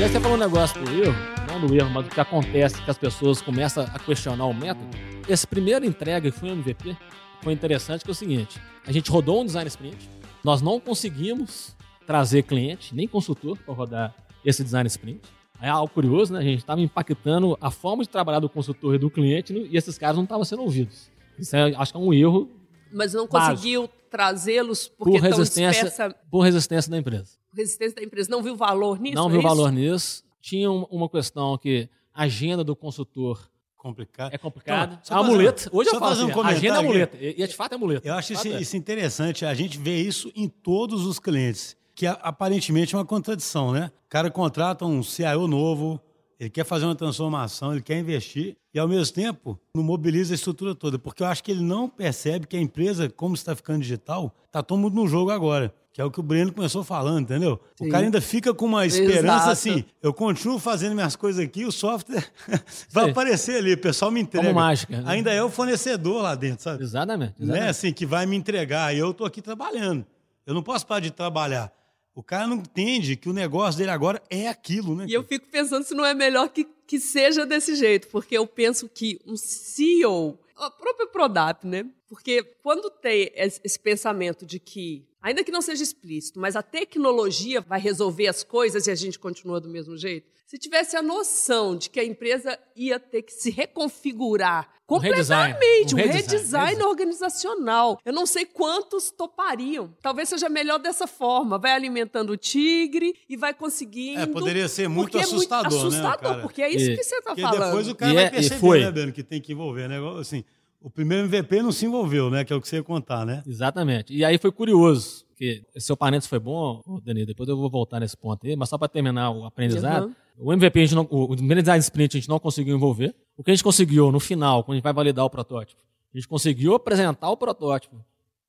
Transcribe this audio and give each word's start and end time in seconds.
E 0.00 0.02
aí 0.02 0.08
você 0.08 0.18
falou 0.18 0.38
um 0.38 0.40
negócio 0.40 0.82
do 0.82 0.90
erro, 0.90 1.14
não 1.46 1.66
do 1.66 1.74
erro, 1.74 1.90
mas 1.90 2.06
do 2.06 2.10
que 2.10 2.18
acontece, 2.18 2.80
que 2.80 2.90
as 2.90 2.96
pessoas 2.96 3.42
começam 3.42 3.84
a 3.84 3.98
questionar 3.98 4.46
o 4.46 4.54
método. 4.54 4.88
Esse 5.28 5.46
primeiro 5.46 5.84
entrega, 5.84 6.30
que 6.30 6.38
foi 6.38 6.48
um 6.48 6.52
MVP, 6.54 6.96
foi 7.42 7.52
interessante, 7.52 8.02
que 8.02 8.10
é 8.10 8.12
o 8.12 8.14
seguinte, 8.14 8.58
a 8.86 8.92
gente 8.92 9.10
rodou 9.10 9.42
um 9.42 9.44
design 9.44 9.68
sprint, 9.68 10.08
nós 10.42 10.62
não 10.62 10.80
conseguimos 10.80 11.76
trazer 12.06 12.44
cliente, 12.44 12.94
nem 12.94 13.06
consultor, 13.06 13.58
para 13.58 13.74
rodar 13.74 14.14
esse 14.42 14.64
design 14.64 14.86
sprint. 14.86 15.20
É 15.60 15.68
algo 15.68 15.92
curioso, 15.92 16.32
né? 16.32 16.38
A 16.38 16.44
gente 16.44 16.60
estava 16.60 16.80
impactando 16.80 17.58
a 17.60 17.70
forma 17.70 18.02
de 18.02 18.08
trabalhar 18.08 18.40
do 18.40 18.48
consultor 18.48 18.94
e 18.94 18.98
do 18.98 19.10
cliente 19.10 19.52
e 19.52 19.76
esses 19.76 19.98
caras 19.98 20.16
não 20.16 20.24
estavam 20.24 20.46
sendo 20.46 20.62
ouvidos. 20.62 21.10
Isso 21.38 21.54
é, 21.54 21.74
acho 21.74 21.92
que 21.92 21.98
é 21.98 22.00
um 22.00 22.14
erro 22.14 22.48
Mas 22.92 23.12
não 23.14 23.26
conseguiu 23.26 23.88
trazê-los 24.10 24.88
porque 24.88 25.18
por 25.18 25.24
estão 25.24 25.38
resistência, 25.38 25.84
dispersa 25.84 26.16
por 26.30 26.40
resistência 26.42 26.90
da 26.90 26.98
empresa. 26.98 27.32
resistência 27.54 27.96
da 27.96 28.02
empresa. 28.02 28.28
Não 28.30 28.42
viu 28.42 28.56
valor 28.56 29.00
nisso? 29.00 29.14
não 29.14 29.26
é 29.26 29.30
viu 29.30 29.38
isso? 29.38 29.48
valor 29.48 29.72
nisso. 29.72 30.24
Tinha 30.40 30.70
um- 30.70 30.84
uma 30.90 31.08
questão 31.08 31.56
que 31.58 31.88
a 32.14 32.22
agenda 32.24 32.64
do 32.64 32.74
consultor 32.74 33.48
Complicado. 33.76 34.34
é 34.34 34.38
complicada. 34.38 35.00
Então, 35.02 35.16
é 35.18 35.20
fazer- 35.22 35.32
muleta. 35.32 35.70
Hoje 35.72 35.90
eu 35.90 35.98
falo 35.98 36.10
fazer 36.10 36.24
um 36.24 36.30
assim, 36.30 36.40
a 36.40 36.46
agenda 36.48 36.78
é 36.78 36.82
muleta. 36.82 37.16
E, 37.20 37.42
e 37.42 37.46
de 37.46 37.54
fato 37.56 37.74
é 37.74 37.78
muleta. 37.78 38.06
Eu 38.08 38.14
acho 38.14 38.32
isso, 38.32 38.48
é. 38.48 38.60
isso 38.60 38.76
interessante. 38.76 39.44
A 39.44 39.54
gente 39.54 39.78
vê 39.78 39.96
isso 40.00 40.30
em 40.34 40.48
todos 40.48 41.06
os 41.06 41.18
clientes, 41.18 41.76
que 41.94 42.06
a- 42.06 42.12
aparentemente 42.22 42.94
é 42.94 42.98
uma 42.98 43.04
contradição, 43.04 43.72
né? 43.72 43.90
O 44.06 44.08
cara 44.10 44.30
contrata 44.30 44.84
um 44.84 45.02
CIO 45.02 45.46
novo, 45.46 46.00
ele 46.40 46.48
quer 46.48 46.64
fazer 46.64 46.86
uma 46.86 46.94
transformação, 46.94 47.72
ele 47.72 47.82
quer 47.82 47.98
investir, 47.98 48.56
e 48.72 48.78
ao 48.78 48.88
mesmo 48.88 49.14
tempo 49.14 49.60
não 49.76 49.82
mobiliza 49.82 50.32
a 50.32 50.36
estrutura 50.36 50.74
toda, 50.74 50.98
porque 50.98 51.22
eu 51.22 51.26
acho 51.26 51.44
que 51.44 51.50
ele 51.50 51.62
não 51.62 51.86
percebe 51.86 52.46
que 52.46 52.56
a 52.56 52.60
empresa, 52.60 53.10
como 53.10 53.34
está 53.34 53.54
ficando 53.54 53.82
digital, 53.82 54.34
está 54.46 54.62
todo 54.62 54.78
mundo 54.78 54.94
no 54.94 55.06
jogo 55.06 55.30
agora. 55.30 55.74
Que 55.92 56.00
é 56.00 56.04
o 56.04 56.10
que 56.10 56.20
o 56.20 56.22
Breno 56.22 56.52
começou 56.52 56.84
falando, 56.84 57.24
entendeu? 57.24 57.60
O 57.80 57.84
Sim. 57.84 57.90
cara 57.90 58.04
ainda 58.04 58.20
fica 58.20 58.54
com 58.54 58.64
uma 58.64 58.86
esperança 58.86 59.50
Exato. 59.50 59.50
assim: 59.50 59.84
eu 60.00 60.14
continuo 60.14 60.56
fazendo 60.60 60.94
minhas 60.94 61.16
coisas 61.16 61.44
aqui, 61.44 61.64
o 61.64 61.72
software 61.72 62.24
vai 62.90 63.06
Sim. 63.06 63.10
aparecer 63.10 63.56
ali, 63.56 63.72
o 63.72 63.78
pessoal 63.78 64.08
me 64.08 64.20
entrega. 64.20 64.46
Como 64.46 64.60
mágica, 64.60 64.98
né? 64.98 65.02
Ainda 65.04 65.32
é 65.32 65.42
o 65.42 65.50
fornecedor 65.50 66.22
lá 66.22 66.36
dentro, 66.36 66.62
sabe? 66.62 66.84
Exatamente. 66.84 67.34
né? 67.38 67.44
exatamente. 67.44 67.68
Assim, 67.68 67.92
que 67.92 68.06
vai 68.06 68.24
me 68.24 68.36
entregar. 68.36 68.94
E 68.94 68.98
eu 69.00 69.12
tô 69.12 69.24
aqui 69.24 69.42
trabalhando. 69.42 70.06
Eu 70.46 70.54
não 70.54 70.62
posso 70.62 70.86
parar 70.86 71.00
de 71.00 71.10
trabalhar. 71.10 71.72
O 72.20 72.22
cara 72.22 72.46
não 72.46 72.58
entende 72.58 73.16
que 73.16 73.30
o 73.30 73.32
negócio 73.32 73.78
dele 73.78 73.90
agora 73.90 74.22
é 74.28 74.46
aquilo, 74.46 74.94
né? 74.94 75.06
E 75.08 75.14
eu 75.14 75.24
fico 75.24 75.48
pensando 75.48 75.84
se 75.84 75.94
não 75.94 76.04
é 76.04 76.12
melhor 76.12 76.50
que, 76.50 76.66
que 76.86 77.00
seja 77.00 77.46
desse 77.46 77.74
jeito, 77.74 78.08
porque 78.08 78.36
eu 78.36 78.46
penso 78.46 78.90
que 78.90 79.18
um 79.26 79.38
CEO, 79.38 80.38
o 80.54 80.70
próprio 80.70 81.08
Prodap, 81.08 81.66
né? 81.66 81.86
Porque 82.10 82.42
quando 82.62 82.90
tem 82.90 83.32
esse 83.34 83.58
esse 83.64 83.78
pensamento 83.78 84.44
de 84.44 84.60
que, 84.60 85.02
ainda 85.22 85.42
que 85.44 85.52
não 85.52 85.62
seja 85.62 85.82
explícito, 85.82 86.38
mas 86.40 86.56
a 86.56 86.62
tecnologia 86.62 87.60
vai 87.60 87.80
resolver 87.80 88.26
as 88.28 88.42
coisas 88.42 88.86
e 88.86 88.90
a 88.90 88.94
gente 88.94 89.18
continua 89.18 89.60
do 89.60 89.68
mesmo 89.68 89.96
jeito, 89.96 90.28
se 90.46 90.58
tivesse 90.58 90.96
a 90.96 91.02
noção 91.02 91.76
de 91.76 91.88
que 91.88 92.00
a 92.00 92.04
empresa 92.04 92.58
ia 92.74 92.98
ter 92.98 93.22
que 93.22 93.32
se 93.32 93.50
reconfigurar 93.50 94.68
Um 94.90 94.98
redesign. 94.98 95.52
completamente, 95.54 95.94
Um 95.94 95.98
redesign. 95.98 96.22
redesign 96.26 96.82
organizacional, 96.82 98.00
eu 98.04 98.12
não 98.12 98.26
sei 98.26 98.44
quantos 98.44 99.10
topariam. 99.12 99.94
Talvez 100.02 100.28
seja 100.28 100.48
melhor 100.48 100.78
dessa 100.78 101.06
forma, 101.06 101.56
vai 101.58 101.70
alimentando 101.72 102.30
o 102.32 102.36
tigre 102.36 103.14
e 103.28 103.36
vai 103.36 103.54
conseguindo. 103.54 104.20
É, 104.22 104.26
poderia 104.26 104.68
ser 104.68 104.88
muito 104.88 105.12
porque 105.12 105.18
é 105.18 105.22
assustador, 105.22 105.70
né, 105.70 105.78
assustador, 105.78 106.18
cara? 106.30 106.42
porque 106.42 106.62
é 106.62 106.70
isso 106.70 106.90
E- 106.90 106.96
que 106.96 107.04
você 107.04 107.14
está 107.16 107.36
falando. 107.36 107.64
depois 107.66 107.88
o 107.88 107.94
cara 107.94 108.10
E 108.12 108.14
vai 108.16 108.24
é- 108.24 108.30
perceber, 108.30 108.58
foi. 108.60 108.80
né, 108.80 108.90
Beno, 108.90 109.12
que 109.12 109.22
tem 109.22 109.40
que 109.40 109.52
envolver, 109.52 109.88
né? 109.88 109.98
Assim, 110.18 110.44
o 110.80 110.90
primeiro 110.90 111.26
MVP 111.26 111.62
não 111.62 111.72
se 111.72 111.84
envolveu, 111.86 112.30
né? 112.30 112.44
Que 112.44 112.52
é 112.52 112.56
o 112.56 112.60
que 112.60 112.68
você 112.68 112.76
ia 112.76 112.82
contar, 112.82 113.24
né? 113.26 113.42
Exatamente. 113.46 114.14
E 114.14 114.24
aí 114.24 114.38
foi 114.38 114.50
curioso, 114.50 115.24
que 115.36 115.62
esse 115.74 115.86
seu 115.86 115.96
parênteses 115.96 116.28
foi 116.28 116.38
bom, 116.38 116.80
ô, 116.86 117.00
Dani, 117.00 117.26
depois 117.26 117.48
eu 117.48 117.56
vou 117.56 117.68
voltar 117.70 118.00
nesse 118.00 118.16
ponto 118.16 118.46
aí, 118.46 118.56
mas 118.56 118.68
só 118.68 118.78
para 118.78 118.88
terminar 118.88 119.30
o 119.30 119.44
aprendizado, 119.44 120.06
Uhum. 120.38 120.46
o 120.48 120.52
MVP, 120.52 120.78
a 120.80 120.82
gente 120.86 120.94
não, 120.94 121.06
o 121.10 121.36
design 121.36 121.78
sprint 121.80 122.16
a 122.16 122.20
gente 122.20 122.28
não 122.28 122.38
conseguiu 122.38 122.74
envolver. 122.74 123.14
O 123.36 123.44
que 123.44 123.50
a 123.50 123.54
gente 123.54 123.64
conseguiu 123.64 124.10
no 124.10 124.20
final, 124.20 124.64
quando 124.64 124.72
a 124.72 124.76
gente 124.76 124.84
vai 124.84 124.92
validar 124.92 125.24
o 125.24 125.30
protótipo, 125.30 125.82
a 126.14 126.18
gente 126.18 126.26
conseguiu 126.28 126.74
apresentar 126.74 127.30
o 127.30 127.36
protótipo 127.36 127.96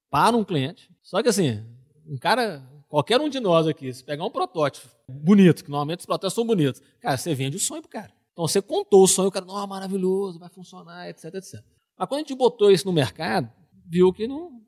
para 0.09 0.35
um 0.35 0.43
cliente. 0.43 0.89
Só 1.01 1.21
que 1.21 1.29
assim, 1.29 1.63
um 2.07 2.17
cara, 2.17 2.61
qualquer 2.89 3.19
um 3.21 3.29
de 3.29 3.39
nós 3.39 3.67
aqui, 3.67 3.93
se 3.93 4.03
pegar 4.03 4.25
um 4.25 4.31
protótipo 4.31 4.87
bonito, 5.07 5.63
que 5.63 5.69
normalmente 5.69 5.99
os 5.99 6.05
protótipos 6.05 6.33
são 6.33 6.45
bonitos, 6.45 6.81
cara, 6.99 7.17
você 7.17 7.33
vende 7.35 7.57
o 7.57 7.59
sonho 7.59 7.81
pro 7.81 7.91
cara. 7.91 8.11
Então 8.33 8.47
você 8.47 8.61
contou 8.61 9.03
o 9.03 9.07
sonho, 9.07 9.27
o 9.27 9.31
cara, 9.31 9.45
não, 9.45 9.67
maravilhoso, 9.67 10.39
vai 10.39 10.49
funcionar, 10.49 11.09
etc, 11.09 11.25
etc. 11.35 11.61
Mas 12.01 12.09
quando 12.09 12.17
a 12.17 12.23
gente 12.23 12.33
botou 12.33 12.71
isso 12.71 12.87
no 12.87 12.91
mercado, 12.91 13.47
viu 13.85 14.11
que 14.11 14.27
não, 14.27 14.59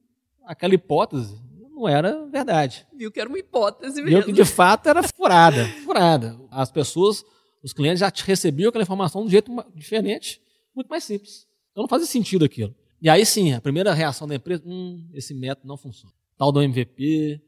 aquela 0.45 0.75
hipótese 0.75 1.35
não 1.71 1.89
era 1.89 2.27
verdade. 2.27 2.85
Viu 2.95 3.11
que 3.11 3.19
era 3.19 3.27
uma 3.27 3.39
hipótese 3.39 3.95
Viu 4.03 4.19
mesmo. 4.19 4.25
que 4.25 4.31
de 4.31 4.45
fato 4.45 4.87
era 4.87 5.01
furada, 5.01 5.65
furada. 5.83 6.39
As 6.51 6.71
pessoas, 6.71 7.25
os 7.63 7.73
clientes 7.73 8.01
já 8.01 8.13
recebiam 8.23 8.69
aquela 8.69 8.83
informação 8.83 9.21
de 9.21 9.27
um 9.27 9.31
jeito 9.31 9.51
diferente, 9.73 10.39
muito 10.75 10.87
mais 10.89 11.05
simples. 11.05 11.47
Então 11.71 11.81
não 11.81 11.87
fazia 11.87 12.05
sentido 12.05 12.45
aquilo. 12.45 12.75
E 13.01 13.09
aí 13.09 13.25
sim, 13.25 13.51
a 13.51 13.59
primeira 13.59 13.95
reação 13.95 14.27
da 14.27 14.35
empresa, 14.35 14.61
hum, 14.63 15.09
esse 15.11 15.33
método 15.33 15.67
não 15.67 15.75
funciona. 15.75 16.13
Tal 16.37 16.51
do 16.51 16.61
MVP, 16.61 17.41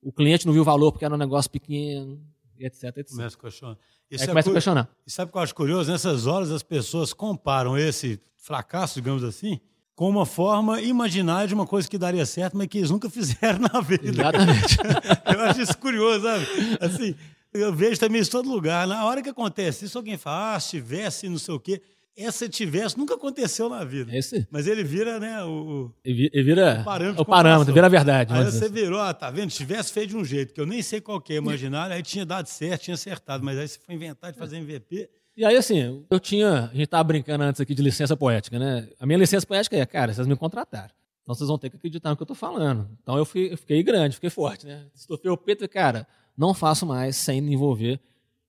o 0.00 0.12
cliente 0.12 0.46
não 0.46 0.52
viu 0.52 0.62
o 0.62 0.64
valor 0.64 0.92
porque 0.92 1.04
era 1.04 1.12
um 1.12 1.18
negócio 1.18 1.50
pequeno, 1.50 2.22
etc, 2.56 2.84
etc. 2.98 3.08
Começa 3.10 3.36
a 3.36 3.40
questionar. 3.40 3.78
Aí 4.12 4.18
é 4.20 4.26
começa 4.28 4.50
a 4.50 4.52
questionar. 4.52 4.96
E 5.04 5.10
sabe 5.10 5.30
o 5.30 5.32
que 5.32 5.38
eu 5.38 5.42
acho 5.42 5.54
curioso? 5.56 5.90
Nessas 5.90 6.28
horas 6.28 6.52
as 6.52 6.62
pessoas 6.62 7.12
comparam 7.12 7.76
esse 7.76 8.20
fracasso, 8.44 8.94
digamos 9.00 9.24
assim, 9.24 9.58
com 9.94 10.08
uma 10.08 10.26
forma 10.26 10.80
imaginária 10.82 11.46
de 11.48 11.54
uma 11.54 11.66
coisa 11.66 11.88
que 11.88 11.96
daria 11.96 12.26
certo, 12.26 12.56
mas 12.56 12.66
que 12.66 12.78
eles 12.78 12.90
nunca 12.90 13.08
fizeram 13.10 13.60
na 13.72 13.80
vida. 13.80 14.08
Exatamente. 14.08 14.76
eu 15.32 15.40
acho 15.40 15.60
isso 15.62 15.78
curioso, 15.78 16.22
sabe? 16.24 16.46
Assim, 16.80 17.14
eu 17.52 17.72
vejo 17.72 17.98
também 18.00 18.20
isso 18.20 18.30
em 18.30 18.32
todo 18.32 18.50
lugar. 18.50 18.86
Na 18.86 19.04
hora 19.04 19.22
que 19.22 19.28
acontece 19.30 19.84
isso, 19.84 19.96
alguém 19.96 20.16
fala, 20.18 20.54
ah, 20.56 20.60
se 20.60 20.70
tivesse, 20.70 21.28
não 21.28 21.38
sei 21.38 21.54
o 21.54 21.60
quê. 21.60 21.80
Essa 22.16 22.48
tivesse 22.48 22.96
nunca 22.96 23.14
aconteceu 23.14 23.68
na 23.68 23.84
vida. 23.84 24.16
Esse. 24.16 24.46
Mas 24.48 24.68
ele 24.68 24.84
vira, 24.84 25.18
né, 25.18 25.42
o, 25.42 25.48
o- 25.48 25.94
E 26.04 26.12
vi- 26.12 26.30
e 26.32 26.42
vira 26.44 26.78
O 26.80 26.84
parâmetro 26.84 27.22
o 27.22 27.24
parâmetro, 27.24 27.74
vira 27.74 27.86
a 27.86 27.90
verdade. 27.90 28.32
Aí 28.32 28.44
você 28.44 28.66
assim. 28.66 28.72
virou, 28.74 29.00
ah, 29.00 29.12
tá 29.12 29.30
vendo? 29.32 29.50
Se 29.50 29.56
tivesse 29.58 29.92
feito 29.92 30.10
de 30.10 30.16
um 30.16 30.24
jeito 30.24 30.54
que 30.54 30.60
eu 30.60 30.66
nem 30.66 30.80
sei 30.80 31.00
qual 31.00 31.20
que 31.20 31.32
é 31.32 31.36
imaginário, 31.36 31.92
aí 31.94 32.02
tinha 32.04 32.24
dado 32.24 32.46
certo, 32.46 32.82
tinha 32.82 32.94
acertado. 32.94 33.44
Mas 33.44 33.58
aí 33.58 33.66
você 33.66 33.80
foi 33.84 33.96
inventar 33.96 34.30
de 34.32 34.38
fazer 34.38 34.58
MVP. 34.58 35.08
E 35.36 35.44
aí, 35.44 35.56
assim, 35.56 36.04
eu 36.08 36.20
tinha. 36.20 36.66
A 36.66 36.74
gente 36.74 36.86
tava 36.86 37.02
brincando 37.04 37.42
antes 37.44 37.60
aqui 37.60 37.74
de 37.74 37.82
licença 37.82 38.16
poética, 38.16 38.58
né? 38.58 38.88
A 39.00 39.06
minha 39.06 39.18
licença 39.18 39.44
poética 39.46 39.76
é, 39.76 39.84
cara, 39.84 40.12
vocês 40.14 40.26
me 40.26 40.36
contrataram. 40.36 40.90
Então 41.22 41.34
vocês 41.34 41.48
vão 41.48 41.58
ter 41.58 41.70
que 41.70 41.76
acreditar 41.76 42.10
no 42.10 42.16
que 42.16 42.22
eu 42.22 42.26
tô 42.26 42.34
falando. 42.34 42.88
Então 43.02 43.16
eu, 43.16 43.24
fui- 43.24 43.52
eu 43.52 43.56
fiquei 43.56 43.82
grande, 43.82 44.14
fiquei 44.14 44.30
forte, 44.30 44.66
né? 44.66 44.86
Estufei 44.94 45.30
o 45.30 45.36
peito 45.36 45.64
e, 45.64 45.68
cara, 45.68 46.06
não 46.36 46.52
faço 46.54 46.84
mais 46.86 47.16
sem 47.16 47.38
envolver 47.38 47.98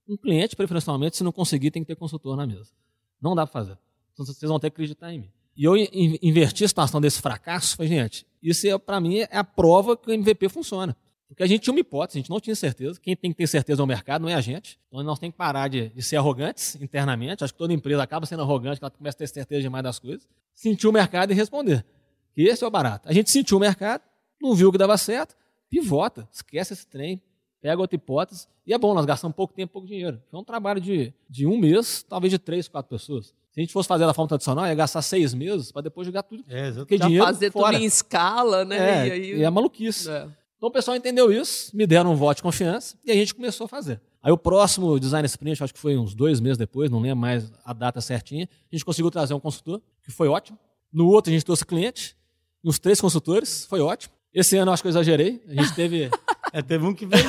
um 0.08 0.16
cliente, 0.18 0.56
preferencialmente, 0.56 1.18
se 1.18 1.24
não 1.24 1.32
conseguir, 1.32 1.72
tem 1.72 1.82
que 1.84 1.88
ter 1.88 1.96
consultor 1.96 2.36
na 2.38 2.46
mesa. 2.46 2.70
Não 3.20 3.34
dá 3.34 3.48
pra 3.48 3.54
fazer. 3.54 3.78
Então 4.14 4.26
vocês 4.26 4.48
vão 4.50 4.60
ter 4.60 4.70
que 4.70 4.76
acreditar 4.76 5.12
em 5.14 5.20
mim. 5.22 5.30
E 5.58 5.64
eu 5.64 5.76
in- 5.78 6.20
inverti 6.22 6.64
a 6.66 6.68
situação 6.68 7.00
desse 7.02 7.22
fracasso, 7.22 7.76
falei, 7.78 7.92
gente, 7.94 8.26
isso 8.44 8.68
é, 8.68 8.78
para 8.78 9.00
mim 9.00 9.20
é 9.20 9.30
a 9.38 9.44
prova 9.44 9.96
que 9.98 10.10
o 10.10 10.14
MVP 10.14 10.50
funciona. 10.50 10.96
Porque 11.36 11.44
a 11.44 11.48
gente 11.48 11.64
tinha 11.64 11.74
uma 11.74 11.82
hipótese, 11.82 12.18
a 12.18 12.22
gente 12.22 12.30
não 12.30 12.40
tinha 12.40 12.56
certeza. 12.56 12.98
Quem 12.98 13.14
tem 13.14 13.30
que 13.30 13.36
ter 13.36 13.46
certeza 13.46 13.82
é 13.82 13.84
o 13.84 13.86
mercado, 13.86 14.22
não 14.22 14.30
é 14.30 14.36
a 14.36 14.40
gente. 14.40 14.80
Então 14.88 15.04
nós 15.04 15.20
temos 15.20 15.34
que 15.34 15.38
parar 15.38 15.68
de, 15.68 15.90
de 15.90 16.02
ser 16.02 16.16
arrogantes 16.16 16.76
internamente. 16.82 17.44
Acho 17.44 17.52
que 17.52 17.60
toda 17.60 17.74
empresa 17.74 18.02
acaba 18.02 18.26
sendo 18.26 18.42
arrogante, 18.42 18.80
que 18.80 18.86
ela 18.86 18.90
começa 18.90 19.18
a 19.18 19.20
ter 19.20 19.28
certeza 19.28 19.62
demais 19.62 19.84
das 19.84 20.00
coisas. 20.00 20.26
Sentir 20.54 20.88
o 20.88 20.94
mercado 20.94 21.32
e 21.32 21.36
responder. 21.36 21.86
Que 22.34 22.44
esse 22.44 22.64
é 22.64 22.68
o 22.68 22.72
barato. 22.72 23.10
A 23.10 23.12
gente 23.12 23.30
sentiu 23.30 23.58
o 23.58 23.60
mercado, 23.60 24.02
não 24.42 24.56
viu 24.56 24.72
que 24.72 24.78
dava 24.78 24.98
certo, 24.98 25.36
pivota, 25.70 26.26
esquece 26.32 26.72
esse 26.72 26.88
trem, 26.88 27.22
pega 27.62 27.82
outra 27.82 27.98
hipótese. 27.98 28.48
E 28.66 28.74
é 28.74 28.78
bom, 28.78 28.94
nós 28.94 29.04
gastamos 29.04 29.36
pouco 29.36 29.54
tempo, 29.54 29.74
pouco 29.74 29.90
dinheiro. 29.90 30.24
Foi 30.32 30.40
um 30.40 30.44
trabalho 30.44 30.80
de, 30.80 31.14
de 31.30 31.46
um 31.46 31.58
mês, 31.58 32.02
talvez 32.02 32.32
de 32.32 32.40
três, 32.40 32.70
quatro 32.70 32.90
pessoas. 32.90 33.34
Se 33.52 33.60
a 33.60 33.62
gente 33.62 33.74
fosse 33.74 33.90
fazer 33.90 34.06
da 34.06 34.14
forma 34.14 34.30
tradicional, 34.30 34.66
ia 34.68 34.74
gastar 34.74 35.02
seis 35.02 35.34
meses 35.34 35.70
para 35.70 35.82
depois 35.82 36.08
jogar 36.08 36.24
tudo. 36.24 36.46
É, 36.48 36.72
Já 36.72 36.86
dinheiro 36.86 37.26
fazer 37.26 37.52
fora. 37.52 37.74
tudo 37.74 37.84
em 37.84 37.86
escala, 37.86 38.64
né? 38.64 38.78
É, 38.78 39.08
e 39.08 39.12
aí, 39.12 39.44
é 39.44 39.50
maluquice. 39.50 40.10
É. 40.10 40.30
Então 40.66 40.72
o 40.72 40.74
pessoal 40.74 40.98
entendeu 40.98 41.32
isso, 41.32 41.70
me 41.78 41.86
deram 41.86 42.12
um 42.12 42.16
voto 42.16 42.38
de 42.38 42.42
confiança 42.42 42.98
e 43.06 43.12
a 43.12 43.14
gente 43.14 43.36
começou 43.36 43.66
a 43.66 43.68
fazer. 43.68 44.02
Aí 44.20 44.32
o 44.32 44.38
próximo 44.38 45.00
design 45.00 45.24
sprint, 45.28 45.64
acho 45.64 45.72
que 45.72 45.80
foi 45.80 45.96
uns 45.96 46.16
dois 46.16 46.40
meses 46.40 46.58
depois, 46.58 46.90
não 46.90 47.00
lembro 47.00 47.18
mais 47.18 47.52
a 47.64 47.72
data 47.72 48.02
certinha, 48.02 48.50
a 48.72 48.76
gente 48.76 48.84
conseguiu 48.84 49.12
trazer 49.12 49.36
um 49.36 49.40
consultor, 49.40 49.80
que 50.02 50.10
foi 50.10 50.28
ótimo. 50.28 50.58
No 50.92 51.08
outro 51.08 51.30
a 51.30 51.34
gente 51.34 51.46
trouxe 51.46 51.64
cliente, 51.64 52.18
e 52.64 52.68
os 52.68 52.80
três 52.80 53.00
consultores, 53.00 53.64
foi 53.66 53.80
ótimo. 53.80 54.16
Esse 54.34 54.58
ano 54.58 54.72
acho 54.72 54.82
que 54.82 54.88
eu 54.88 54.90
exagerei, 54.90 55.40
a 55.48 55.54
gente 55.54 55.76
teve, 55.76 56.10
É, 56.58 56.62
teve 56.62 56.86
um 56.86 56.94
que 56.94 57.06
veio 57.06 57.26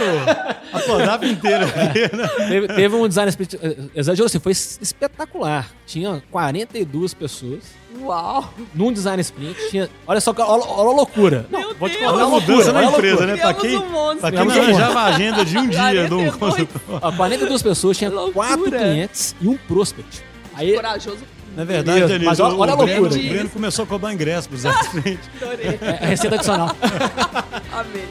a 0.72 0.78
Prodap 0.78 1.26
inteira 1.26 1.64
aqui, 1.66 2.16
né? 2.16 2.28
teve, 2.48 2.68
teve 2.68 2.94
um 2.94 3.08
design 3.08 3.28
sprint, 3.28 3.58
exagerou 3.92 4.26
assim, 4.26 4.38
foi 4.38 4.52
espetacular. 4.52 5.68
Tinha 5.84 6.22
42 6.30 7.12
pessoas 7.12 7.64
Uau! 8.00 8.54
num 8.72 8.92
design 8.92 9.20
sprint, 9.20 9.56
tinha, 9.68 9.90
olha 10.06 10.20
só, 10.20 10.30
olha, 10.30 10.62
olha 10.64 10.90
a 10.90 10.94
loucura. 10.94 11.44
Não, 11.50 11.74
vou 11.74 11.88
te 11.88 11.96
contar 11.98 12.12
Olha 12.12 12.22
a 12.22 12.26
loucura, 12.28 12.52
mudança 12.52 12.72
na 12.72 12.84
empresa, 12.84 13.26
loucura. 13.26 13.34
né? 13.34 13.42
Pra 13.42 13.54
Criamos 13.54 13.88
quem, 13.90 13.98
um 13.98 14.16
pra 14.18 14.30
quem 14.30 14.38
não 14.38 14.46
Criamos 14.46 14.68
arranjava 14.78 15.00
a 15.00 15.04
agenda 15.06 15.44
de 15.44 15.58
um 15.58 15.66
dia 15.68 15.80
de 16.06 16.14
um 16.14 16.30
42. 16.30 16.36
consultor. 16.36 16.80
Ó, 17.02 17.12
42 17.12 17.62
pessoas, 17.62 17.98
tinha 17.98 18.10
Loucura. 18.10 18.32
quatro 18.48 18.70
clientes 18.70 19.34
e 19.40 19.48
um 19.48 19.56
prospect. 19.56 20.22
Aí, 20.54 20.72
Corajoso. 20.74 21.18
Na 21.56 21.64
verdade, 21.64 22.00
Denise, 22.06 22.24
mas 22.26 22.38
olha- 22.38 22.54
o, 22.54 22.58
olha 22.60 22.72
a 22.72 22.74
o 22.74 22.78
Breno, 22.78 23.00
loucura. 23.00 23.20
o 23.20 23.28
Breno 23.28 23.48
começou 23.50 23.82
a 23.84 23.86
cobrar 23.88 24.12
ingresso 24.12 24.48
pros 24.48 24.64
anos 24.66 24.86
frente. 24.88 25.18
Adorei. 25.42 25.66
é, 25.82 25.98
é 26.02 26.06
receita 26.06 26.36
adicional. 26.36 26.70
Amei. 27.72 28.04